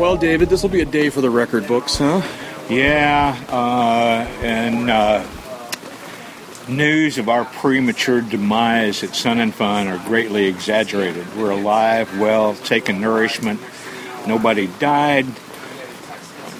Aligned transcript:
Well, 0.00 0.16
David, 0.16 0.48
this 0.48 0.62
will 0.62 0.70
be 0.70 0.80
a 0.80 0.86
day 0.86 1.10
for 1.10 1.20
the 1.20 1.28
record 1.28 1.66
books, 1.66 1.98
huh? 1.98 2.22
Yeah, 2.70 3.36
uh, 3.50 4.26
and 4.42 4.88
uh, 4.90 5.26
news 6.68 7.18
of 7.18 7.28
our 7.28 7.44
premature 7.44 8.22
demise 8.22 9.02
at 9.02 9.14
Sun 9.14 9.40
and 9.40 9.54
Fun 9.54 9.88
are 9.88 9.98
greatly 10.08 10.46
exaggerated. 10.46 11.26
We're 11.36 11.50
alive, 11.50 12.18
well, 12.18 12.54
taking 12.54 13.00
nourishment. 13.00 13.60
Nobody 14.26 14.68
died. 14.78 15.26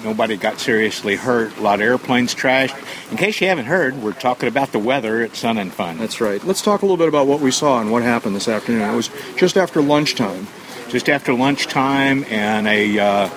Nobody 0.03 0.37
got 0.37 0.59
seriously 0.59 1.15
hurt. 1.15 1.55
A 1.57 1.61
lot 1.61 1.75
of 1.75 1.81
airplanes 1.81 2.33
trashed. 2.33 2.77
In 3.11 3.17
case 3.17 3.39
you 3.41 3.47
haven't 3.47 3.65
heard, 3.65 4.01
we're 4.01 4.13
talking 4.13 4.49
about 4.49 4.71
the 4.71 4.79
weather 4.79 5.21
at 5.21 5.35
Sun 5.35 5.57
and 5.57 5.71
Fun. 5.71 5.97
That's 5.97 6.19
right. 6.19 6.43
Let's 6.43 6.61
talk 6.61 6.81
a 6.81 6.85
little 6.85 6.97
bit 6.97 7.07
about 7.07 7.27
what 7.27 7.39
we 7.39 7.51
saw 7.51 7.79
and 7.79 7.91
what 7.91 8.03
happened 8.03 8.35
this 8.35 8.47
afternoon. 8.47 8.81
It 8.81 8.95
was 8.95 9.09
just 9.35 9.57
after 9.57 9.81
lunchtime. 9.81 10.47
Just 10.89 11.07
after 11.07 11.33
lunchtime, 11.33 12.25
and 12.25 12.67
a 12.67 12.99
uh, 12.99 13.29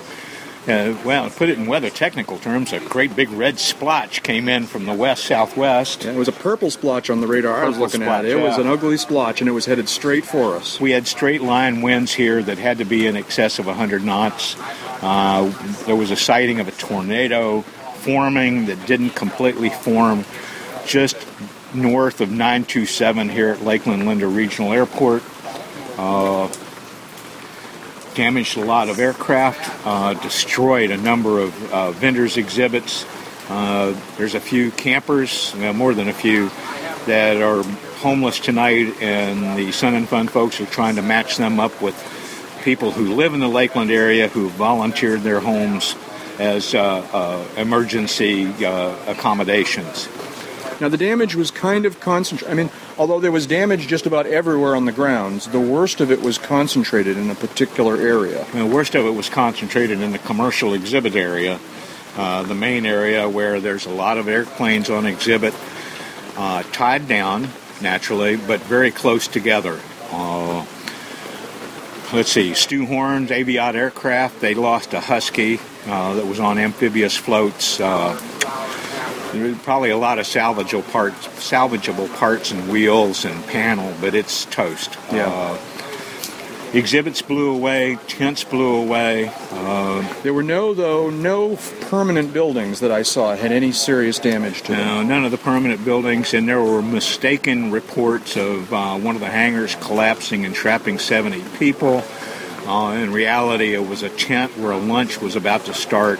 uh, 0.67 0.97
well, 1.05 1.29
put 1.29 1.51
it 1.51 1.59
in 1.59 1.67
weather 1.67 1.91
technical 1.91 2.39
terms, 2.39 2.73
a 2.73 2.81
great 2.81 3.15
big 3.15 3.29
red 3.31 3.59
splotch 3.59 4.23
came 4.23 4.49
in 4.49 4.67
from 4.67 4.87
the 4.87 4.95
west 4.95 5.25
southwest. 5.25 6.05
Yeah, 6.05 6.13
it 6.13 6.17
was 6.17 6.29
a 6.29 6.33
purple 6.33 6.71
splotch 6.71 7.11
on 7.11 7.21
the 7.21 7.27
radar 7.27 7.65
I 7.65 7.69
was 7.69 7.79
looking 7.79 8.01
splotch, 8.01 8.25
at. 8.25 8.31
It 8.31 8.41
was 8.41 8.57
an 8.57 8.67
ugly 8.67 8.97
splotch, 8.97 9.41
and 9.41 9.49
it 9.49 9.53
was 9.53 9.67
headed 9.67 9.89
straight 9.91 10.25
for 10.25 10.57
us. 10.57 10.81
We 10.81 10.93
had 10.93 11.07
straight 11.07 11.43
line 11.43 11.83
winds 11.83 12.15
here 12.15 12.43
that 12.43 12.57
had 12.57 12.79
to 12.79 12.87
be 12.87 13.07
in 13.07 13.15
excess 13.17 13.59
of 13.59 13.67
100 13.67 14.05
knots. 14.05 14.57
Uh, 15.05 15.51
there 15.85 15.95
was 15.95 16.11
a 16.11 16.17
sighting 16.17 16.61
of 16.61 16.67
a 16.67 16.73
tornado 16.73 17.61
forming 17.61 18.65
that 18.65 18.87
didn't 18.87 19.11
completely 19.11 19.69
form 19.69 20.25
just 20.87 21.15
north 21.75 22.23
of 22.23 22.31
927 22.31 23.29
here 23.29 23.51
at 23.51 23.61
Lakeland 23.61 24.07
Linder 24.07 24.29
Regional 24.29 24.73
Airport. 24.73 25.23
Uh, 25.99 26.51
damaged 28.15 28.57
a 28.57 28.65
lot 28.65 28.89
of 28.89 28.99
aircraft, 28.99 29.87
uh, 29.87 30.15
destroyed 30.15 30.91
a 30.91 30.97
number 30.97 31.39
of 31.39 31.73
uh, 31.73 31.91
vendors' 31.91 32.39
exhibits. 32.39 33.05
Uh, 33.51 33.95
there's 34.17 34.35
a 34.35 34.41
few 34.41 34.71
campers, 34.71 35.55
more 35.75 35.93
than 35.93 36.09
a 36.09 36.15
few, 36.15 36.49
that 37.05 37.43
are 37.43 37.63
homeless 37.99 38.41
tonight, 38.41 38.95
and 39.03 39.59
the 39.59 39.71
Sun 39.71 39.95
and 39.97 40.09
Fun 40.09 40.29
folks 40.29 40.63
are 40.63 40.67
trying 40.67 40.97
to 40.97 41.03
match 41.03 41.37
them 41.37 41.61
up 41.61 41.83
with 41.83 41.95
people 42.65 42.91
who 42.91 43.15
live 43.15 43.35
in 43.35 43.41
the 43.41 43.49
Lakeland 43.49 43.91
area 43.91 44.27
who 44.27 44.49
volunteered 44.49 45.21
their 45.21 45.39
homes 45.39 45.95
as 46.39 46.75
uh, 46.75 47.07
uh, 47.13 47.61
emergency 47.61 48.47
uh, 48.65 48.97
accommodations. 49.07 50.09
Now, 50.81 50.89
the 50.89 50.97
damage 50.97 51.37
was 51.37 51.51
kind 51.53 51.87
of 51.87 52.01
concentrated. 52.01 52.51
I 52.53 52.61
mean, 52.61 52.71
although 52.99 53.21
there 53.21 53.31
was 53.31 53.47
damage 53.47 53.87
just 53.87 54.07
about 54.07 54.27
everywhere 54.27 54.75
on 54.75 54.87
the 54.87 54.93
grounds, 54.93 55.47
the 55.47 55.61
worst 55.61 56.01
of 56.01 56.11
it 56.11 56.21
was 56.21 56.39
concentrated 56.39 57.17
in 57.17 57.31
a 57.31 57.35
particular 57.35 57.97
area. 57.97 58.45
And 58.53 58.61
the 58.61 58.75
worst 58.75 58.97
of 58.97 59.07
it 59.07 59.13
was 59.13 59.29
concentrated 59.29 60.01
in 60.01 60.11
the 60.11 60.19
commercial 60.19 60.75
exhibit 60.75 61.15
area, 61.15 61.61
uh, 62.17 62.43
the 62.43 62.55
main 62.57 62.87
area 62.87 63.29
where 63.29 63.61
there's 63.61 63.87
a 63.87 63.91
lot 63.91 64.19
of 64.19 64.27
airplanes 64.27 64.91
on 64.91 65.07
exhibit, 65.07 65.55
uh, 66.37 66.65
tied 66.73 67.07
down 67.07 67.49
naturally, 67.81 68.37
but 68.37 68.61
very 68.63 68.91
close 68.91 69.29
together. 69.29 69.79
Uh, 70.11 70.67
let's 72.15 72.31
see, 72.31 72.55
Stu 72.55 72.87
Horn's 72.87 73.31
Aviat 73.31 73.75
aircraft, 73.75 74.41
they 74.41 74.55
lost 74.55 74.95
a 74.95 75.01
Husky 75.01 75.59
uh, 75.87 76.15
that 76.15 76.27
was 76.27 76.39
on 76.39 76.59
amphibious 76.59 77.17
floats. 77.17 77.81
Uh, 77.81 78.17
probably 79.65 79.91
a 79.91 79.97
lot 79.97 80.21
of 80.21 80.27
salvageable 80.27 80.89
parts, 80.93 81.27
salvageable 81.27 82.13
parts 82.17 82.53
and 82.53 82.71
wheels 82.71 83.25
and 83.25 83.45
panel, 83.47 83.93
but 84.01 84.15
it's 84.15 84.45
toast. 84.47 84.97
Yeah. 85.13 85.27
Uh, 85.27 85.59
exhibits 86.75 87.23
blew 87.23 87.55
away, 87.55 87.99
tents 88.09 88.45
blew 88.45 88.77
away. 88.77 89.31
Uh, 89.51 90.03
There 90.23 90.35
were 90.35 90.43
no, 90.43 90.75
though, 90.75 91.09
no 91.11 91.57
permanent 91.83 92.33
buildings 92.33 92.81
that 92.81 92.91
I 92.91 93.03
saw 93.03 93.35
had 93.35 93.53
any 93.53 93.73
serious 93.73 94.19
damage 94.19 94.63
to 94.63 94.73
them. 94.73 94.87
no, 94.87 95.03
none 95.03 95.25
of 95.25 95.31
the 95.31 95.39
permanent 95.39 95.85
buildings, 95.85 96.35
and 96.35 96.49
there 96.49 96.61
were 96.61 96.83
mistaken 96.83 97.71
reports 97.71 98.37
of 98.37 98.73
uh, 98.73 98.97
one 98.97 99.15
of 99.15 99.21
the 99.21 99.29
hangars 99.29 99.77
collapsing 99.77 100.45
and 100.45 100.55
trapping 100.55 100.99
70 100.99 101.43
people. 101.59 102.03
Uh, 102.67 102.93
in 102.93 103.13
reality, 103.13 103.75
it 103.75 103.87
was 103.87 104.03
a 104.03 104.09
tent 104.09 104.57
where 104.59 104.73
a 104.73 104.79
lunch 104.79 105.21
was 105.21 105.37
about 105.37 105.65
to 105.67 105.75
start 105.75 106.19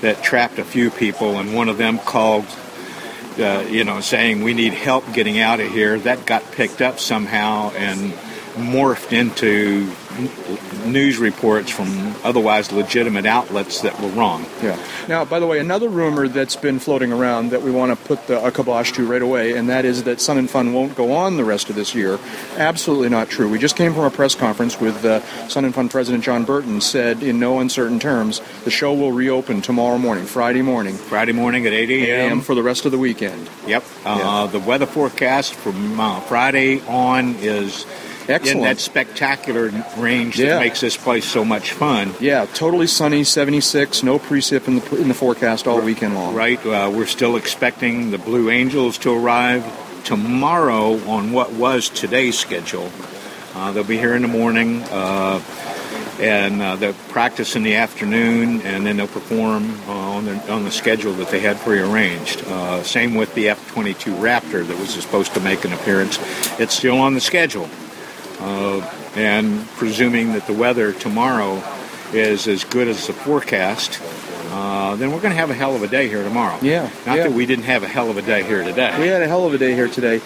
that 0.00 0.22
trapped 0.22 0.58
a 0.58 0.64
few 0.64 0.90
people, 0.90 1.38
and 1.38 1.54
one 1.54 1.68
of 1.68 1.76
them 1.76 1.98
called, 1.98 2.46
uh, 3.38 3.66
you 3.68 3.84
know, 3.84 4.00
saying, 4.00 4.42
We 4.42 4.54
need 4.54 4.72
help 4.72 5.12
getting 5.12 5.38
out 5.38 5.60
of 5.60 5.70
here. 5.70 5.98
That 5.98 6.24
got 6.24 6.52
picked 6.52 6.80
up 6.80 6.98
somehow 6.98 7.70
and 7.72 8.12
morphed 8.54 9.12
into 9.12 9.90
news 10.86 11.18
reports 11.18 11.70
from 11.70 12.14
otherwise 12.24 12.72
legitimate 12.72 13.26
outlets 13.26 13.80
that 13.82 13.98
were 14.00 14.08
wrong. 14.08 14.44
Yeah. 14.62 14.78
Now, 15.08 15.24
by 15.24 15.40
the 15.40 15.46
way, 15.46 15.58
another 15.58 15.88
rumor 15.88 16.28
that's 16.28 16.56
been 16.56 16.78
floating 16.78 17.12
around 17.12 17.50
that 17.50 17.62
we 17.62 17.70
want 17.70 17.96
to 17.98 18.06
put 18.06 18.26
the, 18.26 18.44
a 18.44 18.50
kibosh 18.50 18.92
to 18.92 19.06
right 19.06 19.22
away, 19.22 19.52
and 19.56 19.68
that 19.68 19.84
is 19.84 20.04
that 20.04 20.20
Sun 20.20 20.38
and 20.38 20.48
Fun 20.50 20.72
won't 20.72 20.94
go 20.96 21.12
on 21.12 21.36
the 21.36 21.44
rest 21.44 21.70
of 21.70 21.76
this 21.76 21.94
year. 21.94 22.18
Absolutely 22.56 23.08
not 23.08 23.28
true. 23.28 23.48
We 23.48 23.58
just 23.58 23.76
came 23.76 23.92
from 23.94 24.04
a 24.04 24.10
press 24.10 24.34
conference 24.34 24.80
with 24.80 25.04
uh, 25.04 25.20
Sun 25.48 25.64
and 25.64 25.74
Fun 25.74 25.88
President 25.88 26.24
John 26.24 26.44
Burton 26.44 26.80
said 26.80 27.22
in 27.22 27.38
no 27.38 27.60
uncertain 27.60 27.98
terms 27.98 28.40
the 28.64 28.70
show 28.70 28.92
will 28.94 29.12
reopen 29.12 29.62
tomorrow 29.62 29.98
morning, 29.98 30.24
Friday 30.26 30.62
morning, 30.62 30.94
Friday 30.96 31.32
morning 31.32 31.66
at 31.66 31.72
8 31.72 31.90
a.m. 31.90 32.40
for 32.40 32.54
the 32.54 32.62
rest 32.62 32.84
of 32.86 32.92
the 32.92 32.98
weekend. 32.98 33.48
Yep. 33.66 33.84
Uh, 34.04 34.16
Yeah. 34.20 34.48
The 34.50 34.60
weather 34.60 34.86
forecast 34.86 35.54
from 35.54 35.98
uh, 36.00 36.20
Friday 36.20 36.80
on 36.86 37.36
is 37.36 37.86
in 38.30 38.60
that 38.62 38.78
spectacular 38.78 39.70
range 39.98 40.38
Yeah. 40.38 40.50
that 40.54 40.60
makes 40.60 40.80
this 40.80 40.96
place 40.96 41.24
so 41.24 41.44
much 41.44 41.72
fun. 41.72 42.14
Yeah, 42.20 42.46
totally 42.54 42.86
sunny, 42.86 43.24
76, 43.24 44.02
no 44.02 44.18
precip 44.18 44.68
in 44.68 44.76
the 44.78 44.96
in 44.96 45.08
the 45.08 45.14
forecast 45.14 45.66
all 45.66 45.80
weekend 45.80 46.14
long. 46.14 46.34
Right. 46.34 46.64
Uh, 46.64 46.90
we're 46.94 47.06
still 47.06 47.36
expecting 47.36 48.10
the 48.10 48.18
Blue 48.18 48.50
Angels 48.50 48.98
to 48.98 49.12
arrive 49.12 49.64
tomorrow 50.04 50.94
on 51.08 51.32
what 51.32 51.52
was 51.52 51.88
today's 51.88 52.38
schedule. 52.38 52.90
Uh, 53.54 53.72
they'll 53.72 53.84
be 53.84 53.98
here 53.98 54.14
in 54.14 54.22
the 54.22 54.28
morning. 54.28 54.82
Uh, 54.84 55.40
and 56.20 56.60
uh, 56.60 56.76
they'll 56.76 56.92
practice 57.08 57.56
in 57.56 57.62
the 57.62 57.76
afternoon, 57.76 58.60
and 58.60 58.84
then 58.84 58.98
they'll 58.98 59.06
perform 59.08 59.70
uh, 59.88 59.92
on, 59.92 60.26
the, 60.26 60.52
on 60.52 60.64
the 60.64 60.70
schedule 60.70 61.14
that 61.14 61.28
they 61.30 61.40
had 61.40 61.56
prearranged. 61.60 62.44
Uh, 62.46 62.82
same 62.82 63.14
with 63.14 63.34
the 63.34 63.48
F-22 63.48 64.18
Raptor 64.20 64.66
that 64.66 64.78
was 64.78 64.90
supposed 64.90 65.32
to 65.32 65.40
make 65.40 65.64
an 65.64 65.72
appearance. 65.72 66.18
It's 66.60 66.74
still 66.74 66.98
on 66.98 67.14
the 67.14 67.20
schedule. 67.22 67.70
Uh, 68.40 68.80
and 69.16 69.66
presuming 69.76 70.32
that 70.32 70.46
the 70.46 70.52
weather 70.52 70.92
tomorrow 70.92 71.62
is 72.12 72.48
as 72.48 72.64
good 72.64 72.88
as 72.88 73.06
the 73.06 73.12
forecast, 73.12 74.00
uh, 74.52 74.96
then 74.96 75.12
we're 75.12 75.20
going 75.20 75.30
to 75.32 75.36
have 75.38 75.50
a 75.50 75.54
hell 75.54 75.76
of 75.76 75.82
a 75.82 75.86
day 75.88 76.08
here 76.08 76.22
tomorrow. 76.24 76.58
Yeah, 76.62 76.90
Not 77.06 77.18
yeah. 77.18 77.24
that 77.24 77.32
we 77.32 77.46
didn't 77.46 77.64
have 77.66 77.82
a 77.82 77.88
hell 77.88 78.10
of 78.10 78.16
a 78.16 78.22
day 78.22 78.42
here 78.42 78.64
today. 78.64 78.98
We 78.98 79.06
had 79.06 79.22
a 79.22 79.28
hell 79.28 79.46
of 79.46 79.54
a 79.54 79.58
day 79.58 79.74
here 79.74 79.88
today. 79.88 80.20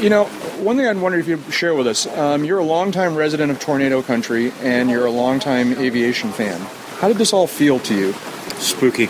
You 0.00 0.10
know, 0.10 0.24
one 0.58 0.76
thing 0.76 0.86
I'd 0.86 0.96
wonder 0.96 1.18
if 1.18 1.28
you'd 1.28 1.52
share 1.52 1.74
with 1.74 1.86
us. 1.86 2.06
Um, 2.08 2.44
you're 2.44 2.58
a 2.58 2.64
longtime 2.64 3.14
resident 3.14 3.52
of 3.52 3.60
tornado 3.60 4.02
country, 4.02 4.52
and 4.62 4.90
you're 4.90 5.06
a 5.06 5.10
longtime 5.10 5.74
aviation 5.74 6.32
fan. 6.32 6.60
How 6.98 7.06
did 7.08 7.18
this 7.18 7.32
all 7.32 7.46
feel 7.46 7.78
to 7.80 7.94
you? 7.94 8.12
Spooky. 8.58 9.08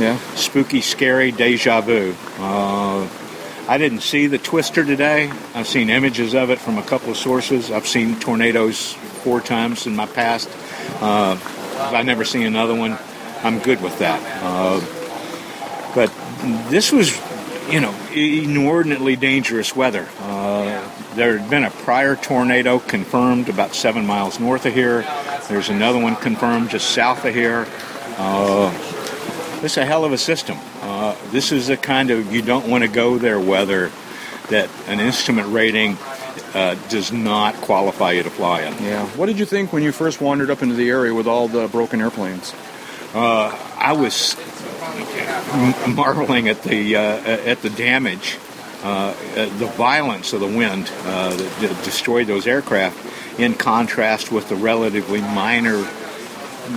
Yeah. 0.00 0.18
spooky, 0.34 0.80
scary 0.82 1.30
deja 1.30 1.80
vu. 1.80 2.14
Uh, 2.38 3.08
I 3.68 3.78
didn't 3.78 4.00
see 4.00 4.28
the 4.28 4.38
twister 4.38 4.84
today. 4.84 5.30
I've 5.54 5.66
seen 5.66 5.90
images 5.90 6.34
of 6.34 6.50
it 6.50 6.60
from 6.60 6.78
a 6.78 6.82
couple 6.82 7.10
of 7.10 7.16
sources. 7.16 7.72
I've 7.72 7.86
seen 7.86 8.18
tornadoes 8.20 8.92
four 8.92 9.40
times 9.40 9.88
in 9.88 9.96
my 9.96 10.06
past. 10.06 10.48
Uh, 11.00 11.36
I've 11.78 12.06
never 12.06 12.24
seen 12.24 12.46
another 12.46 12.76
one. 12.76 12.96
I'm 13.42 13.58
good 13.58 13.82
with 13.82 13.98
that. 13.98 14.20
Uh, 14.40 14.80
but 15.96 16.12
this 16.70 16.92
was, 16.92 17.16
you 17.68 17.80
know, 17.80 17.92
inordinately 18.14 19.16
dangerous 19.16 19.74
weather. 19.74 20.08
Uh, 20.20 20.88
there 21.16 21.36
had 21.36 21.50
been 21.50 21.64
a 21.64 21.70
prior 21.70 22.14
tornado 22.14 22.78
confirmed 22.78 23.48
about 23.48 23.74
seven 23.74 24.06
miles 24.06 24.38
north 24.38 24.64
of 24.66 24.74
here. 24.74 25.02
There's 25.48 25.70
another 25.70 25.98
one 25.98 26.14
confirmed 26.14 26.70
just 26.70 26.90
south 26.90 27.24
of 27.24 27.34
here. 27.34 27.66
Uh, 28.16 28.70
this 29.60 29.72
is 29.72 29.78
a 29.78 29.86
hell 29.86 30.04
of 30.04 30.12
a 30.12 30.18
system. 30.18 30.56
Uh, 30.82 30.95
this 31.30 31.52
is 31.52 31.68
a 31.68 31.76
kind 31.76 32.10
of 32.10 32.32
you 32.34 32.42
don't 32.42 32.68
want 32.68 32.82
to 32.84 32.88
go 32.88 33.18
there 33.18 33.38
weather 33.40 33.90
that 34.48 34.70
an 34.86 35.00
instrument 35.00 35.52
rating 35.52 35.96
uh, 36.54 36.74
does 36.88 37.12
not 37.12 37.54
qualify 37.56 38.12
you 38.12 38.22
to 38.22 38.30
fly 38.30 38.62
in. 38.62 38.72
Yeah. 38.82 39.06
What 39.08 39.26
did 39.26 39.38
you 39.38 39.44
think 39.44 39.72
when 39.72 39.82
you 39.82 39.92
first 39.92 40.20
wandered 40.20 40.50
up 40.50 40.62
into 40.62 40.74
the 40.74 40.88
area 40.88 41.12
with 41.12 41.26
all 41.26 41.48
the 41.48 41.68
broken 41.68 42.00
airplanes? 42.00 42.54
Uh, 43.14 43.56
I 43.76 43.92
was 43.92 44.36
marveling 45.94 46.48
at 46.48 46.62
the 46.62 46.96
uh, 46.96 47.00
at 47.00 47.62
the 47.62 47.70
damage, 47.70 48.38
uh, 48.82 49.14
at 49.36 49.58
the 49.58 49.66
violence 49.66 50.32
of 50.32 50.40
the 50.40 50.46
wind 50.46 50.90
uh, 51.04 51.34
that 51.34 51.60
d- 51.60 51.84
destroyed 51.84 52.26
those 52.26 52.46
aircraft. 52.46 53.14
In 53.38 53.52
contrast 53.52 54.32
with 54.32 54.48
the 54.48 54.56
relatively 54.56 55.20
minor 55.20 55.86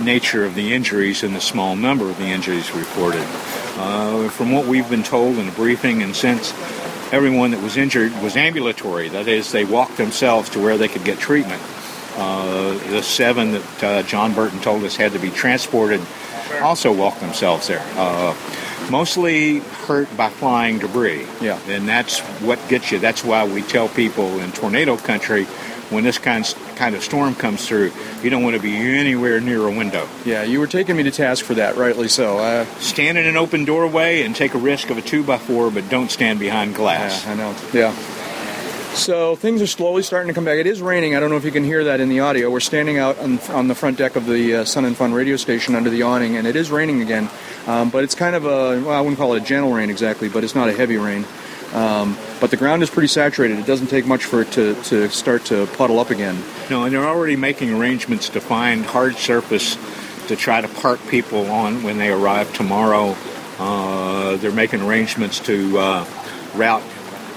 nature 0.02 0.44
of 0.44 0.54
the 0.54 0.74
injuries 0.74 1.22
and 1.22 1.34
the 1.34 1.40
small 1.40 1.74
number 1.74 2.10
of 2.10 2.18
the 2.18 2.26
injuries 2.26 2.70
reported. 2.74 3.26
Uh, 3.80 4.28
from 4.28 4.52
what 4.52 4.66
we've 4.66 4.88
been 4.90 5.02
told 5.02 5.38
in 5.38 5.46
the 5.46 5.52
briefing 5.52 6.02
and 6.02 6.14
since, 6.14 6.52
everyone 7.12 7.50
that 7.50 7.62
was 7.62 7.76
injured 7.76 8.12
was 8.22 8.36
ambulatory. 8.36 9.08
That 9.08 9.26
is, 9.26 9.52
they 9.52 9.64
walked 9.64 9.96
themselves 9.96 10.50
to 10.50 10.60
where 10.60 10.76
they 10.76 10.88
could 10.88 11.04
get 11.04 11.18
treatment. 11.18 11.62
Uh, 12.16 12.74
the 12.90 13.02
seven 13.02 13.52
that 13.52 13.82
uh, 13.84 14.02
John 14.02 14.34
Burton 14.34 14.60
told 14.60 14.84
us 14.84 14.96
had 14.96 15.12
to 15.12 15.18
be 15.18 15.30
transported 15.30 16.00
also 16.60 16.92
walked 16.92 17.20
themselves 17.20 17.68
there. 17.68 17.84
Uh, 17.96 18.36
mostly 18.90 19.60
hurt 19.60 20.14
by 20.16 20.28
flying 20.28 20.78
debris. 20.78 21.26
Yeah. 21.40 21.58
And 21.68 21.88
that's 21.88 22.20
what 22.40 22.58
gets 22.68 22.90
you. 22.92 22.98
That's 22.98 23.24
why 23.24 23.46
we 23.46 23.62
tell 23.62 23.88
people 23.88 24.40
in 24.40 24.52
tornado 24.52 24.96
country 24.96 25.46
when 25.90 26.04
this 26.04 26.18
kind 26.18 26.44
kind 26.76 26.94
of 26.94 27.02
storm 27.02 27.34
comes 27.34 27.66
through, 27.66 27.92
you 28.22 28.30
don't 28.30 28.42
want 28.42 28.56
to 28.56 28.62
be 28.62 28.74
anywhere 28.74 29.40
near 29.40 29.66
a 29.66 29.70
window. 29.70 30.08
Yeah, 30.24 30.42
you 30.42 30.60
were 30.60 30.66
taking 30.66 30.96
me 30.96 31.02
to 31.02 31.10
task 31.10 31.44
for 31.44 31.54
that, 31.54 31.76
rightly 31.76 32.08
so. 32.08 32.38
Uh, 32.38 32.64
stand 32.78 33.18
in 33.18 33.26
an 33.26 33.36
open 33.36 33.64
doorway 33.64 34.22
and 34.22 34.34
take 34.34 34.54
a 34.54 34.58
risk 34.58 34.90
of 34.90 34.98
a 34.98 35.02
two 35.02 35.22
by 35.22 35.38
four, 35.38 35.70
but 35.70 35.88
don't 35.88 36.10
stand 36.10 36.38
behind 36.38 36.74
glass. 36.74 37.24
Yeah, 37.24 37.32
I 37.32 37.34
know. 37.34 37.56
Yeah. 37.72 37.94
So 38.94 39.36
things 39.36 39.62
are 39.62 39.68
slowly 39.68 40.02
starting 40.02 40.28
to 40.28 40.34
come 40.34 40.44
back. 40.44 40.58
It 40.58 40.66
is 40.66 40.82
raining. 40.82 41.14
I 41.14 41.20
don't 41.20 41.30
know 41.30 41.36
if 41.36 41.44
you 41.44 41.52
can 41.52 41.62
hear 41.62 41.84
that 41.84 42.00
in 42.00 42.08
the 42.08 42.20
audio. 42.20 42.50
We're 42.50 42.58
standing 42.58 42.98
out 42.98 43.18
on, 43.20 43.38
on 43.50 43.68
the 43.68 43.74
front 43.74 43.98
deck 43.98 44.16
of 44.16 44.26
the 44.26 44.56
uh, 44.56 44.64
Sun 44.64 44.84
and 44.84 44.96
Fun 44.96 45.12
radio 45.12 45.36
station 45.36 45.76
under 45.76 45.90
the 45.90 46.02
awning, 46.02 46.36
and 46.36 46.44
it 46.44 46.56
is 46.56 46.72
raining 46.72 47.00
again. 47.00 47.30
Um, 47.68 47.90
but 47.90 48.02
it's 48.02 48.16
kind 48.16 48.34
of 48.34 48.46
a, 48.46 48.82
well, 48.82 48.90
I 48.90 49.00
wouldn't 49.00 49.16
call 49.16 49.34
it 49.34 49.42
a 49.42 49.44
gentle 49.44 49.72
rain 49.72 49.90
exactly, 49.90 50.28
but 50.28 50.42
it's 50.42 50.56
not 50.56 50.68
a 50.68 50.72
heavy 50.72 50.96
rain. 50.96 51.24
Um, 51.72 52.16
but 52.40 52.50
the 52.50 52.56
ground 52.56 52.82
is 52.82 52.90
pretty 52.90 53.08
saturated. 53.08 53.58
It 53.58 53.66
doesn't 53.66 53.86
take 53.88 54.06
much 54.06 54.24
for 54.24 54.42
it 54.42 54.52
to, 54.52 54.74
to 54.84 55.08
start 55.08 55.44
to 55.46 55.66
puddle 55.66 55.98
up 56.00 56.10
again. 56.10 56.42
No, 56.68 56.84
and 56.84 56.94
they're 56.94 57.06
already 57.06 57.36
making 57.36 57.72
arrangements 57.72 58.28
to 58.30 58.40
find 58.40 58.84
hard 58.84 59.16
surface 59.16 59.76
to 60.26 60.36
try 60.36 60.60
to 60.60 60.68
park 60.68 61.00
people 61.08 61.50
on 61.50 61.82
when 61.82 61.98
they 61.98 62.10
arrive 62.10 62.52
tomorrow. 62.54 63.16
Uh, 63.58 64.36
they're 64.36 64.52
making 64.52 64.80
arrangements 64.80 65.38
to 65.40 65.78
uh, 65.78 66.04
route 66.54 66.82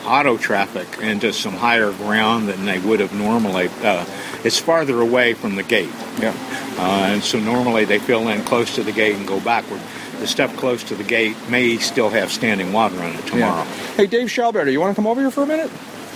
auto 0.05 0.37
traffic 0.37 0.99
into 0.99 1.31
some 1.31 1.53
higher 1.53 1.91
ground 1.91 2.49
than 2.49 2.65
they 2.65 2.79
would 2.79 2.99
have 2.99 3.13
normally. 3.13 3.69
Uh, 3.81 4.05
it's 4.43 4.59
farther 4.59 4.99
away 4.99 5.33
from 5.33 5.55
the 5.55 5.63
gate. 5.63 5.89
Yeah. 6.19 6.35
Uh, 6.77 7.13
and 7.13 7.23
so 7.23 7.39
normally 7.39 7.85
they 7.85 7.99
fill 7.99 8.27
in 8.27 8.43
close 8.43 8.75
to 8.75 8.83
the 8.83 8.91
gate 8.91 9.15
and 9.15 9.27
go 9.27 9.39
backward. 9.39 9.81
The 10.19 10.27
stuff 10.27 10.55
close 10.55 10.83
to 10.85 10.95
the 10.95 11.03
gate 11.03 11.35
may 11.49 11.77
still 11.77 12.09
have 12.09 12.31
standing 12.31 12.71
water 12.71 12.97
on 12.99 13.13
it 13.15 13.25
tomorrow. 13.25 13.63
Yeah. 13.63 13.95
Hey, 13.95 14.07
Dave 14.07 14.27
Schallbetter, 14.27 14.71
you 14.71 14.79
want 14.79 14.91
to 14.91 14.95
come 14.95 15.07
over 15.07 15.19
here 15.19 15.31
for 15.31 15.43
a 15.43 15.47
minute? 15.47 15.69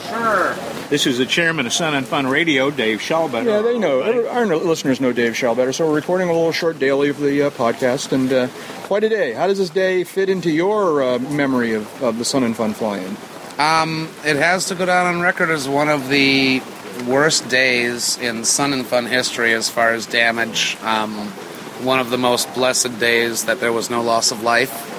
Sure. 0.07 0.55
This 0.89 1.05
is 1.05 1.17
the 1.17 1.25
chairman 1.25 1.65
of 1.65 1.73
Sun 1.73 1.93
and 1.93 2.07
Fun 2.07 2.27
Radio, 2.27 2.71
Dave 2.71 2.99
Schallbetter. 2.99 3.45
Yeah, 3.45 3.61
they 3.61 3.77
know. 3.77 4.27
Our 4.29 4.45
listeners 4.45 5.01
know 5.01 5.11
Dave 5.11 5.33
Schallbetter. 5.33 5.73
So 5.73 5.87
we're 5.87 5.95
recording 5.95 6.29
a 6.29 6.33
little 6.33 6.53
short 6.53 6.79
daily 6.79 7.09
of 7.09 7.19
the 7.19 7.43
uh, 7.43 7.49
podcast, 7.49 8.13
and 8.13 8.31
uh, 8.31 8.47
quite 8.83 9.03
a 9.03 9.09
day. 9.09 9.33
How 9.33 9.47
does 9.47 9.57
this 9.57 9.69
day 9.69 10.05
fit 10.05 10.29
into 10.29 10.49
your 10.49 11.03
uh, 11.03 11.19
memory 11.19 11.73
of, 11.73 12.01
of 12.01 12.17
the 12.17 12.23
Sun 12.23 12.43
and 12.43 12.55
Fun 12.55 12.73
fly-in? 12.73 13.17
Um, 13.59 14.07
it 14.23 14.37
has 14.37 14.67
to 14.67 14.75
go 14.75 14.85
down 14.85 15.07
on 15.07 15.21
record 15.21 15.49
as 15.49 15.67
one 15.67 15.89
of 15.89 16.07
the 16.07 16.61
worst 17.05 17.49
days 17.49 18.17
in 18.19 18.45
Sun 18.45 18.71
and 18.71 18.85
Fun 18.85 19.07
history 19.07 19.53
as 19.53 19.69
far 19.69 19.93
as 19.93 20.05
damage. 20.05 20.77
Um, 20.83 21.33
one 21.83 21.99
of 21.99 22.09
the 22.09 22.17
most 22.17 22.53
blessed 22.53 22.99
days 22.99 23.45
that 23.45 23.59
there 23.59 23.73
was 23.73 23.89
no 23.89 24.01
loss 24.01 24.31
of 24.31 24.43
life. 24.43 24.93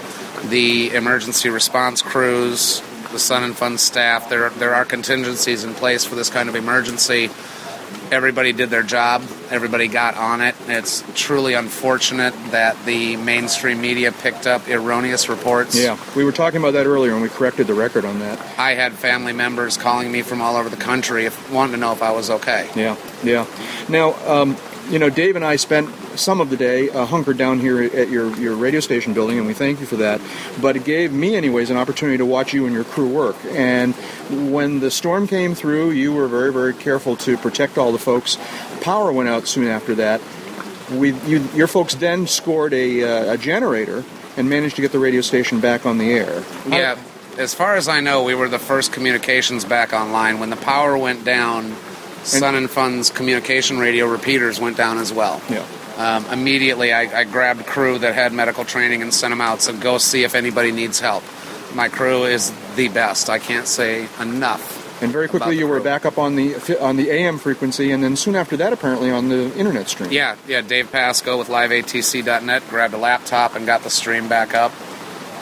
The 0.49 0.95
emergency 0.95 1.49
response 1.49 2.03
crews, 2.03 2.81
the 3.13 3.19
Sun 3.19 3.43
and 3.43 3.57
Fun 3.57 3.79
staff, 3.79 4.29
there 4.29 4.51
there 4.51 4.75
are 4.75 4.85
contingencies 4.85 5.65
in 5.65 5.75
place 5.75 6.05
for 6.05 6.15
this 6.15 6.31
kind 6.31 6.49
of 6.49 6.55
emergency 6.55 7.31
everybody 8.11 8.53
did 8.53 8.71
their 8.71 8.83
job. 8.83 9.23
Everybody 9.51 9.89
got 9.89 10.17
on 10.17 10.41
it. 10.41 10.55
It's 10.67 11.05
truly 11.15 11.55
unfortunate 11.55 12.35
that 12.51 12.83
the 12.85 13.17
mainstream 13.17 13.81
media 13.81 14.13
picked 14.13 14.47
up 14.47 14.69
erroneous 14.69 15.29
reports. 15.29 15.77
Yeah, 15.77 15.99
we 16.17 16.25
were 16.25 16.33
talking 16.33 16.61
about 16.61 16.73
that 16.73 16.87
earlier, 16.87 17.13
and 17.13 17.23
we 17.23 17.29
corrected 17.29 17.67
the 17.67 17.75
record 17.75 18.05
on 18.05 18.19
that. 18.21 18.39
I 18.59 18.75
had 18.75 18.93
family 18.93 19.33
members 19.33 19.77
calling 19.77 20.11
me 20.11 20.23
from 20.23 20.41
all 20.41 20.57
over 20.57 20.69
the 20.69 20.77
country, 20.77 21.27
if, 21.27 21.53
wanting 21.53 21.75
to 21.75 21.79
know 21.79 21.93
if 21.93 22.03
I 22.03 22.13
was 22.13 22.31
okay. 22.31 22.69
Yeah, 22.75 22.97
yeah. 23.23 23.47
Now, 23.89 24.15
um, 24.27 24.57
you 24.91 24.99
know, 24.99 25.11
Dave 25.11 25.37
and 25.37 25.45
I 25.45 25.57
spent 25.57 25.89
some 26.19 26.41
of 26.41 26.51
the 26.51 26.57
day 26.57 26.89
uh, 26.91 27.05
hunkered 27.05 27.37
down 27.37 27.61
here 27.61 27.83
at 27.83 28.09
your, 28.09 28.35
your 28.39 28.55
radio 28.57 28.81
station 28.81 29.13
building, 29.13 29.39
and 29.39 29.47
we 29.47 29.55
thank 29.55 29.81
you 29.81 29.87
for 29.87 29.97
that. 29.97 30.21
But 30.61 30.77
it 30.77 30.85
gave 30.85 31.13
me, 31.13 31.37
anyways, 31.37 31.71
an 31.71 31.77
opportunity 31.77 32.19
to 32.19 32.27
watch 32.27 32.53
you 32.53 32.67
and 32.67 32.75
your 32.75 32.85
crew 32.85 33.09
work. 33.09 33.37
And 33.51 33.95
when 34.53 34.81
the 34.81 34.91
storm 34.91 35.27
came 35.27 35.55
through, 35.55 35.91
you 35.91 36.13
were 36.13 36.29
very, 36.29 36.53
very 36.53 36.75
careful 36.75 37.17
to 37.17 37.37
protect 37.37 37.79
all 37.79 37.93
the 37.93 37.99
folks. 37.99 38.39
Power 38.81 39.13
went 39.13 39.29
out 39.29 39.47
soon 39.47 39.69
after 39.69 39.95
that. 39.97 40.21
We, 40.93 41.13
you, 41.27 41.47
your 41.55 41.67
folks 41.67 41.95
then 41.95 42.27
scored 42.27 42.73
a, 42.73 43.03
uh, 43.03 43.35
a 43.35 43.39
generator 43.39 44.05
and 44.37 44.49
managed 44.49 44.77
to 44.77 44.83
get 44.83 44.93
the 44.93 44.99
radio 44.99 45.21
station 45.21 45.61
back 45.61 45.85
on 45.85 45.99
the 45.99 46.13
air. 46.13 46.43
Yeah, 46.67 46.99
as 47.37 47.55
far 47.55 47.77
as 47.77 47.89
I 47.89 48.01
know, 48.01 48.25
we 48.25 48.35
were 48.35 48.49
the 48.49 48.59
first 48.59 48.93
communications 48.93 49.65
back 49.65 49.93
online. 49.93 50.41
When 50.41 50.49
the 50.49 50.57
power 50.57 50.97
went 50.97 51.25
down, 51.25 51.75
Sun 52.29 52.55
and 52.55 52.71
Fun's 52.71 53.11
communication 53.11 53.79
radio 53.79 54.07
repeaters 54.07 54.61
went 54.61 54.77
down 54.77 54.99
as 54.99 55.13
well. 55.13 55.41
Yeah. 55.49 55.67
Um, 55.97 56.27
immediately, 56.27 56.93
I, 56.93 57.21
I 57.21 57.25
grabbed 57.25 57.67
crew 57.67 57.99
that 57.99 58.15
had 58.15 58.33
medical 58.33 58.65
training 58.65 59.03
and 59.03 59.13
sent 59.13 59.33
them 59.33 59.41
out 59.41 59.61
to 59.61 59.73
go 59.73 59.99
see 59.99 60.23
if 60.23 60.35
anybody 60.35 60.71
needs 60.71 61.01
help. 61.01 61.25
My 61.75 61.89
crew 61.89 62.25
is 62.25 62.53
the 62.77 62.89
best. 62.89 63.29
I 63.29 63.39
can't 63.39 63.67
say 63.67 64.09
enough. 64.21 64.79
And 65.03 65.13
very 65.13 65.29
quickly, 65.29 65.57
you 65.57 65.69
were 65.69 65.81
back 65.81 66.05
up 66.05 66.19
on 66.19 66.35
the 66.35 66.81
on 66.81 66.97
the 66.97 67.11
AM 67.11 67.39
frequency, 67.39 67.93
and 67.93 68.03
then 68.03 68.17
soon 68.17 68.35
after 68.35 68.57
that, 68.57 68.73
apparently 68.73 69.11
on 69.13 69.29
the 69.29 69.57
internet 69.57 69.89
stream. 69.89 70.11
Yeah, 70.11 70.37
yeah. 70.49 70.61
Dave 70.61 70.91
Pasco 70.91 71.39
with 71.39 71.49
LiveATC.net 71.49 72.69
grabbed 72.69 72.95
a 72.95 72.99
laptop 72.99 73.55
and 73.55 73.65
got 73.65 73.83
the 73.83 73.91
stream 73.91 74.29
back 74.29 74.55
up. 74.55 74.73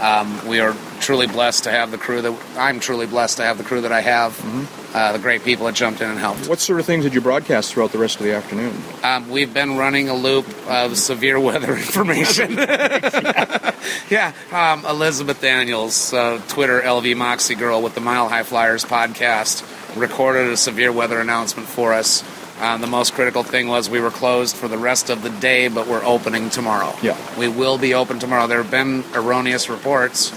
Um, 0.00 0.46
we 0.46 0.60
are 0.60 0.74
truly 1.00 1.26
blessed 1.26 1.64
to 1.64 1.70
have 1.70 1.90
the 1.90 1.98
crew 1.98 2.22
that 2.22 2.38
I'm 2.56 2.80
truly 2.80 3.06
blessed 3.06 3.38
to 3.38 3.44
have 3.44 3.58
the 3.58 3.64
crew 3.64 3.80
that 3.82 3.92
I 3.92 4.00
have. 4.00 4.32
Mm-hmm. 4.32 4.96
Uh, 4.96 5.12
the 5.12 5.18
great 5.18 5.44
people 5.44 5.66
that 5.66 5.74
jumped 5.74 6.00
in 6.00 6.08
and 6.08 6.18
helped. 6.18 6.48
What 6.48 6.58
sort 6.58 6.80
of 6.80 6.86
things 6.86 7.04
did 7.04 7.12
you 7.12 7.20
broadcast 7.20 7.72
throughout 7.72 7.92
the 7.92 7.98
rest 7.98 8.16
of 8.16 8.22
the 8.22 8.32
afternoon? 8.32 8.74
Um, 9.02 9.28
we've 9.28 9.52
been 9.52 9.76
running 9.76 10.08
a 10.08 10.14
loop 10.14 10.46
of 10.68 10.96
severe 10.96 11.38
weather 11.38 11.76
information. 11.76 12.52
yeah, 14.10 14.32
um, 14.52 14.86
Elizabeth 14.86 15.40
Daniels, 15.40 16.14
uh, 16.14 16.40
Twitter 16.48 16.80
LV 16.80 17.14
Moxie 17.14 17.56
Girl 17.56 17.82
with 17.82 17.94
the 17.94 18.00
Mile 18.00 18.28
High 18.30 18.42
Flyers 18.42 18.86
podcast, 18.86 19.64
recorded 19.96 20.48
a 20.48 20.56
severe 20.56 20.92
weather 20.92 21.20
announcement 21.20 21.68
for 21.68 21.92
us. 21.92 22.22
Um, 22.60 22.80
the 22.80 22.86
most 22.86 23.12
critical 23.12 23.42
thing 23.42 23.68
was 23.68 23.90
we 23.90 24.00
were 24.00 24.10
closed 24.10 24.56
for 24.56 24.66
the 24.66 24.78
rest 24.78 25.10
of 25.10 25.22
the 25.22 25.30
day, 25.30 25.68
but 25.68 25.86
we're 25.86 26.04
opening 26.04 26.48
tomorrow. 26.48 26.94
Yeah. 27.02 27.16
We 27.38 27.48
will 27.48 27.76
be 27.76 27.92
open 27.92 28.18
tomorrow. 28.18 28.46
There 28.46 28.62
have 28.62 28.70
been 28.70 29.04
erroneous 29.14 29.68
reports 29.68 30.30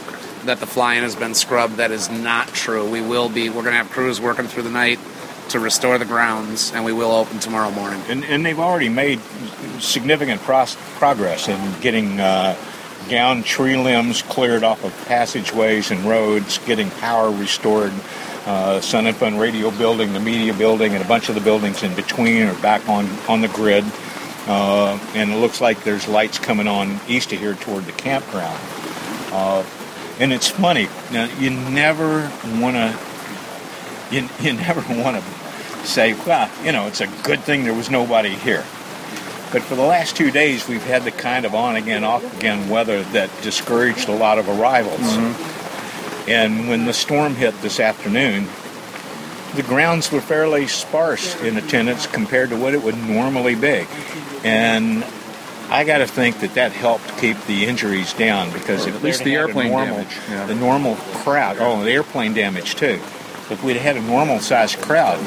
that 0.43 0.59
the 0.59 0.65
fly-in 0.67 1.03
has 1.03 1.15
been 1.15 1.33
scrubbed. 1.33 1.75
That 1.75 1.91
is 1.91 2.09
not 2.09 2.49
true. 2.49 2.89
We 2.89 3.01
will 3.01 3.29
be. 3.29 3.47
We're 3.49 3.63
going 3.63 3.73
to 3.73 3.77
have 3.77 3.89
crews 3.89 4.19
working 4.19 4.47
through 4.47 4.63
the 4.63 4.69
night 4.69 4.99
to 5.49 5.59
restore 5.59 5.97
the 5.97 6.05
grounds, 6.05 6.71
and 6.73 6.85
we 6.85 6.93
will 6.93 7.11
open 7.11 7.39
tomorrow 7.39 7.71
morning. 7.71 8.01
And, 8.07 8.23
and 8.25 8.45
they've 8.45 8.59
already 8.59 8.89
made 8.89 9.19
significant 9.79 10.41
pros- 10.41 10.75
progress 10.97 11.47
in 11.47 11.81
getting 11.81 12.19
uh, 12.19 12.55
down 13.07 13.43
tree 13.43 13.77
limbs 13.77 14.21
cleared 14.21 14.63
off 14.63 14.83
of 14.83 14.93
passageways 15.07 15.89
and 15.91 16.01
roads, 16.01 16.59
getting 16.59 16.89
power 16.91 17.31
restored. 17.31 17.93
Uh, 18.49 18.81
Sun 18.81 19.13
Fun 19.13 19.37
Radio 19.37 19.69
building, 19.69 20.11
the 20.13 20.19
media 20.19 20.55
building, 20.55 20.95
and 20.95 21.03
a 21.03 21.07
bunch 21.07 21.29
of 21.29 21.35
the 21.35 21.41
buildings 21.41 21.83
in 21.83 21.93
between 21.93 22.47
are 22.47 22.59
back 22.63 22.89
on, 22.89 23.07
on 23.27 23.41
the 23.41 23.47
grid. 23.47 23.85
Uh, 24.47 24.99
and 25.13 25.31
it 25.31 25.35
looks 25.35 25.61
like 25.61 25.83
there's 25.83 26.07
lights 26.07 26.39
coming 26.39 26.67
on 26.67 26.99
east 27.07 27.31
of 27.31 27.37
here 27.37 27.53
toward 27.53 27.85
the 27.85 27.91
campground. 27.91 28.59
Uh, 29.31 29.63
and 30.19 30.33
it's 30.33 30.49
funny, 30.49 30.89
now, 31.11 31.25
you 31.37 31.51
never 31.51 32.21
want 32.59 32.75
to, 32.75 32.99
you, 34.09 34.27
you 34.41 34.53
never 34.57 34.81
want 34.99 35.23
to 35.23 35.85
say, 35.85 36.13
well, 36.25 36.49
you 36.65 36.71
know, 36.71 36.87
it's 36.87 37.01
a 37.01 37.07
good 37.21 37.41
thing 37.41 37.65
there 37.65 37.75
was 37.75 37.91
nobody 37.91 38.33
here. 38.33 38.65
But 39.51 39.61
for 39.61 39.75
the 39.75 39.83
last 39.83 40.15
two 40.15 40.31
days, 40.31 40.67
we've 40.67 40.83
had 40.83 41.03
the 41.03 41.11
kind 41.11 41.45
of 41.45 41.53
on 41.53 41.75
again, 41.75 42.03
off 42.03 42.23
again 42.37 42.67
weather 42.67 43.03
that 43.03 43.29
discouraged 43.43 44.09
a 44.09 44.15
lot 44.15 44.39
of 44.39 44.49
arrivals. 44.49 45.01
Mm-hmm. 45.01 45.58
And 46.29 46.69
when 46.69 46.85
the 46.85 46.93
storm 46.93 47.35
hit 47.35 47.59
this 47.61 47.79
afternoon, 47.79 48.47
the 49.55 49.63
grounds 49.63 50.11
were 50.11 50.21
fairly 50.21 50.67
sparse 50.67 51.35
in 51.41 51.57
attendance 51.57 52.05
compared 52.05 52.49
to 52.51 52.55
what 52.55 52.73
it 52.75 52.83
would 52.83 52.97
normally 52.97 53.55
be. 53.55 53.87
And 54.43 55.03
I 55.69 55.83
got 55.83 55.99
to 55.99 56.07
think 56.07 56.39
that 56.41 56.53
that 56.53 56.71
helped 56.71 57.17
keep 57.17 57.39
the 57.45 57.65
injuries 57.65 58.13
down 58.13 58.51
because 58.53 58.85
if 58.85 58.95
at 58.95 59.03
least 59.03 59.23
the 59.23 59.35
airplane 59.35 59.71
normal, 59.71 59.97
damage, 59.97 60.17
yeah. 60.29 60.45
the 60.45 60.55
normal 60.55 60.95
crowd, 60.95 61.57
oh, 61.59 61.83
the 61.83 61.91
airplane 61.91 62.33
damage 62.33 62.75
too. 62.75 62.99
If 63.49 63.63
we'd 63.63 63.77
had 63.77 63.97
a 63.97 64.01
normal 64.01 64.39
sized 64.39 64.79
crowd 64.79 65.17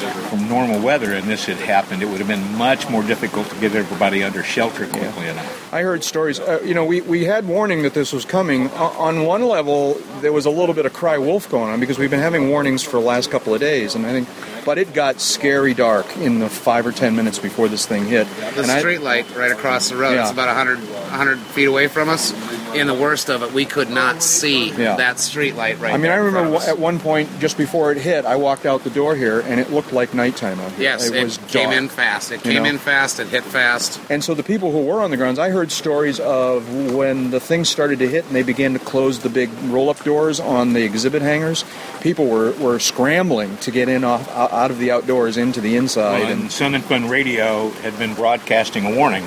from 0.00 0.48
normal 0.48 0.80
weather 0.80 1.12
and 1.14 1.28
this 1.28 1.44
had 1.46 1.56
happened, 1.58 2.02
it 2.02 2.06
would 2.08 2.18
have 2.18 2.28
been 2.28 2.56
much 2.56 2.88
more 2.88 3.02
difficult 3.02 3.48
to 3.48 3.56
get 3.60 3.74
everybody 3.74 4.22
under 4.22 4.42
shelter 4.42 4.86
quickly 4.86 5.24
Yeah. 5.24 5.32
enough. 5.32 5.72
I 5.74 5.82
heard 5.82 6.02
stories. 6.02 6.40
Uh, 6.40 6.60
you 6.64 6.74
know, 6.74 6.84
we, 6.84 7.00
we 7.02 7.24
had 7.24 7.46
warning 7.46 7.82
that 7.82 7.94
this 7.94 8.12
was 8.12 8.24
coming. 8.24 8.68
O- 8.72 8.94
on 8.98 9.24
one 9.24 9.44
level, 9.46 9.94
there 10.20 10.32
was 10.32 10.46
a 10.46 10.50
little 10.50 10.74
bit 10.74 10.86
of 10.86 10.92
cry 10.92 11.18
wolf 11.18 11.48
going 11.50 11.70
on 11.72 11.78
because 11.80 11.98
we've 11.98 12.10
been 12.10 12.20
having 12.20 12.48
warnings 12.50 12.82
for 12.82 12.92
the 12.92 13.06
last 13.06 13.30
couple 13.30 13.54
of 13.54 13.60
days, 13.60 13.94
and 13.94 14.04
I 14.06 14.10
think, 14.12 14.28
but 14.64 14.78
it 14.78 14.92
got 14.92 15.20
scary 15.20 15.74
dark 15.74 16.16
in 16.16 16.38
the 16.40 16.48
five 16.48 16.86
or 16.86 16.92
ten 16.92 17.14
minutes 17.16 17.38
before 17.38 17.68
this 17.68 17.86
thing 17.86 18.06
hit. 18.06 18.26
The 18.54 18.62
and 18.62 18.70
I- 18.70 18.78
street 18.80 19.00
light 19.02 19.26
right 19.36 19.52
across 19.52 19.88
the 19.90 19.96
road. 19.96 20.14
Yeah. 20.14 20.22
It's 20.22 20.30
about 20.32 20.48
100, 20.48 20.78
100 20.78 21.38
feet 21.38 21.66
away 21.66 21.86
from 21.88 22.08
us. 22.08 22.32
In 22.74 22.86
the 22.86 22.94
worst 22.94 23.30
of 23.30 23.42
it, 23.42 23.52
we 23.52 23.64
could 23.64 23.90
not 23.90 24.22
see 24.22 24.72
Yeah. 24.72 24.96
that 24.96 25.18
street 25.20 25.54
light 25.54 25.80
right 25.80 25.92
I 25.94 25.96
mean, 25.96 26.02
there 26.02 26.14
I 26.14 26.16
remember 26.16 26.58
front 26.58 26.68
at 26.68 26.78
one 26.78 26.98
point, 26.98 27.28
just 27.38 27.56
before 27.56 27.92
it 27.92 27.98
hit, 27.98 28.24
I 28.24 28.36
walked 28.36 28.66
out 28.66 28.84
the 28.84 28.90
door 28.90 29.14
here, 29.14 29.40
and 29.40 29.60
it 29.60 29.70
looked 29.72 29.92
like 29.92 30.12
nighttime 30.12 30.60
out 30.60 30.72
here. 30.72 30.82
Yes, 30.82 31.08
it, 31.08 31.14
it, 31.14 31.24
was 31.24 31.38
came 31.48 31.70
dark. 31.70 31.76
in 31.76 31.88
fast. 31.88 32.32
It 32.32 32.42
came 32.42 32.62
know? 32.62 32.68
in 32.68 32.78
fast. 32.78 33.20
It 33.20 33.28
hit 33.28 33.44
fast. 33.44 34.00
And 34.10 34.22
so 34.22 34.34
the 34.34 34.42
people 34.42 34.72
who 34.72 34.84
were 34.84 35.00
on 35.00 35.10
the 35.10 35.16
grounds, 35.16 35.38
I 35.38 35.50
heard 35.50 35.70
stories 35.70 36.20
of 36.20 36.92
when 36.92 37.30
the 37.30 37.40
thing 37.40 37.64
started 37.64 38.00
to 38.00 38.08
hit 38.08 38.26
and 38.26 38.34
they 38.34 38.42
began 38.42 38.72
to 38.72 38.78
close 38.80 39.20
the 39.20 39.28
big 39.28 39.50
roll-up 39.64 40.02
doors 40.04 40.40
on 40.40 40.72
the 40.72 40.82
exhibit 40.82 41.22
hangars. 41.22 41.64
People 42.00 42.26
were, 42.26 42.52
were 42.52 42.78
scrambling 42.78 43.56
to 43.58 43.70
get 43.70 43.88
in 43.88 44.04
off 44.04 44.28
out 44.36 44.70
of 44.70 44.78
the 44.78 44.90
outdoors 44.90 45.36
into 45.36 45.60
the 45.60 45.76
inside. 45.76 46.20
Well, 46.22 46.32
and 46.32 46.40
and 46.40 46.52
Sun 46.52 46.74
and 46.74 46.84
Fun 46.84 47.08
Radio 47.08 47.70
had 47.70 47.98
been 47.98 48.14
broadcasting 48.14 48.86
a 48.86 48.96
warning 48.96 49.24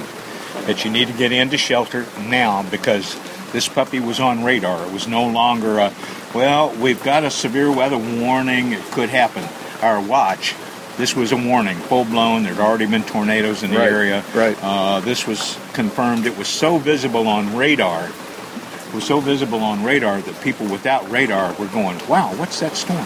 that 0.65 0.83
you 0.83 0.91
need 0.91 1.07
to 1.07 1.13
get 1.13 1.31
into 1.31 1.57
shelter 1.57 2.05
now 2.27 2.63
because 2.63 3.15
this 3.53 3.69
puppy 3.69 3.99
was 4.01 4.19
on 4.19 4.43
radar. 4.43 4.85
It 4.85 4.91
was 4.91 5.07
no 5.07 5.25
longer 5.27 5.79
a, 5.79 5.93
well, 6.35 6.71
we've 6.75 7.01
got 7.03 7.23
a 7.23 7.31
severe 7.31 7.71
weather 7.71 7.97
warning. 7.97 8.73
It 8.73 8.83
could 8.91 9.09
happen. 9.09 9.45
Our 9.81 10.01
watch. 10.01 10.55
This 10.97 11.15
was 11.15 11.31
a 11.31 11.37
warning, 11.37 11.77
full 11.77 12.05
blown. 12.05 12.43
There'd 12.43 12.59
already 12.59 12.85
been 12.85 13.03
tornadoes 13.03 13.63
in 13.63 13.71
the 13.71 13.77
Right, 13.79 13.91
area. 13.91 14.23
right. 14.35 14.57
Uh, 14.61 14.99
this 14.99 15.25
was 15.25 15.57
confirmed. 15.73 16.25
It 16.27 16.37
was 16.37 16.47
so 16.47 16.77
visible 16.77 17.27
on 17.27 17.55
radar. 17.55 18.05
It 18.07 18.93
was 18.93 19.03
so 19.05 19.19
visible 19.19 19.59
on 19.63 19.83
radar 19.83 20.21
that 20.21 20.41
people 20.43 20.67
without 20.67 21.09
radar 21.09 21.53
were 21.53 21.65
going, 21.67 21.97
"Wow, 22.07 22.33
what's 22.35 22.59
that 22.59 22.75
storm?" 22.75 23.05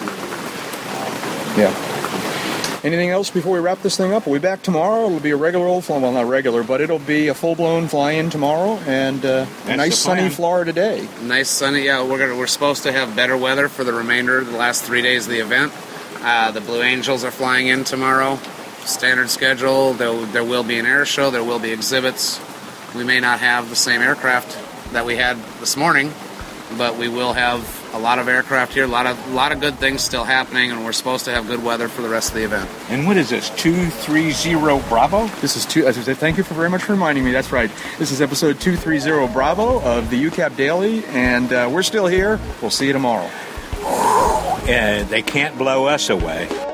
yeah. 1.56 1.72
Anything 2.84 3.10
else 3.10 3.28
before 3.28 3.54
we 3.54 3.58
wrap 3.58 3.82
this 3.82 3.96
thing 3.96 4.12
up? 4.12 4.24
We'll 4.26 4.38
be 4.38 4.42
back 4.42 4.62
tomorrow. 4.62 5.06
It'll 5.06 5.18
be 5.18 5.30
a 5.30 5.36
regular 5.36 5.66
old 5.66 5.84
fly, 5.84 5.98
well, 5.98 6.12
not 6.12 6.26
regular, 6.26 6.62
but 6.62 6.80
it'll 6.80 7.00
be 7.00 7.26
a 7.26 7.34
full-blown 7.34 7.88
fly-in 7.88 8.30
tomorrow 8.30 8.78
and 8.86 9.24
uh, 9.24 9.46
a 9.66 9.76
nice 9.76 9.98
sunny. 9.98 10.28
Florida 10.28 10.72
day. 10.72 11.08
Nice 11.22 11.50
sunny. 11.50 11.86
Yeah, 11.86 12.04
we're 12.04 12.18
gonna, 12.18 12.36
we're 12.36 12.46
supposed 12.46 12.84
to 12.84 12.92
have 12.92 13.16
better 13.16 13.36
weather 13.36 13.68
for 13.68 13.82
the 13.82 13.92
remainder 13.92 14.38
of 14.38 14.52
the 14.52 14.56
last 14.56 14.84
three 14.84 15.02
days 15.02 15.26
of 15.26 15.32
the 15.32 15.40
event. 15.40 15.72
Uh, 16.20 16.52
the 16.52 16.60
Blue 16.60 16.82
Angels 16.82 17.24
are 17.24 17.32
flying 17.32 17.66
in 17.66 17.82
tomorrow. 17.82 18.36
Standard 18.84 19.28
schedule. 19.28 19.92
There, 19.94 20.14
there 20.26 20.44
will 20.44 20.62
be 20.64 20.78
an 20.78 20.86
air 20.86 21.04
show. 21.04 21.30
There 21.30 21.44
will 21.44 21.58
be 21.58 21.72
exhibits. 21.72 22.40
We 22.94 23.02
may 23.02 23.18
not 23.18 23.40
have 23.40 23.70
the 23.70 23.76
same 23.76 24.00
aircraft 24.00 24.56
that 24.92 25.04
we 25.04 25.16
had 25.16 25.36
this 25.60 25.76
morning, 25.76 26.12
but 26.76 26.96
we 26.98 27.08
will 27.08 27.32
have 27.32 27.60
a 27.94 27.98
lot 27.98 28.18
of 28.18 28.28
aircraft 28.28 28.74
here. 28.74 28.84
A 28.84 28.88
lot 28.88 29.06
of 29.06 29.32
lot 29.32 29.52
of 29.52 29.60
good 29.60 29.76
things 29.76 30.02
still 30.02 30.24
happening, 30.24 30.70
and 30.70 30.84
we're 30.84 30.92
supposed 30.92 31.24
to 31.24 31.30
have 31.30 31.46
good 31.46 31.62
weather 31.62 31.88
for 31.88 32.02
the 32.02 32.08
rest 32.08 32.30
of 32.30 32.34
the 32.34 32.44
event. 32.44 32.68
And 32.90 33.06
what 33.06 33.16
is 33.16 33.30
this? 33.30 33.50
Two 33.50 33.88
three 33.90 34.30
zero 34.30 34.80
Bravo. 34.88 35.26
This 35.40 35.56
is 35.56 35.64
two. 35.64 35.86
As 35.86 35.96
I 35.96 36.02
said, 36.02 36.18
thank 36.18 36.36
you 36.36 36.44
for 36.44 36.54
very 36.54 36.68
much 36.70 36.82
for 36.82 36.92
reminding 36.92 37.24
me. 37.24 37.32
That's 37.32 37.52
right. 37.52 37.70
This 37.98 38.10
is 38.10 38.20
episode 38.20 38.60
two 38.60 38.76
three 38.76 38.98
zero 38.98 39.26
Bravo 39.28 39.80
of 39.80 40.10
the 40.10 40.22
UCAP 40.22 40.56
Daily, 40.56 41.04
and 41.06 41.52
uh, 41.52 41.68
we're 41.72 41.82
still 41.82 42.06
here. 42.06 42.38
We'll 42.60 42.70
see 42.70 42.86
you 42.86 42.92
tomorrow. 42.92 43.30
Uh, 43.80 45.04
they 45.04 45.22
can't 45.22 45.56
blow 45.56 45.86
us 45.86 46.10
away. 46.10 46.67